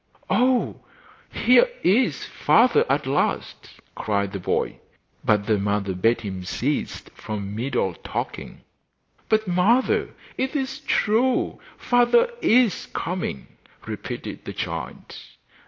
[0.31, 0.81] 'Oh!
[1.31, 4.79] there is father at last,' cried the boy;
[5.23, 8.61] but the mother bade him cease from idle talking.
[9.29, 13.45] 'But, mother, it is true; father is coming!'
[13.85, 15.15] repeated the child.